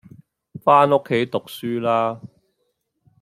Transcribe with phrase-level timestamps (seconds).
[0.03, 0.07] 返屋
[1.07, 2.19] 企讀書啦